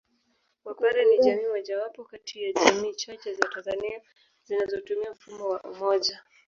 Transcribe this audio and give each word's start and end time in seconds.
Wapare 0.65 1.05
ni 1.05 1.19
jamii 1.19 1.47
mojawapo 1.47 2.03
kati 2.03 2.43
ya 2.43 2.53
jamii 2.53 2.93
chache 2.93 3.33
za 3.33 3.47
Tanzania 3.49 4.01
zinazotumia 4.43 5.11
mfumo 5.11 5.47
wa 5.49 5.61
Umoja 5.63 6.21